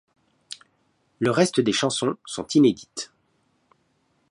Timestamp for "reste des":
1.29-1.71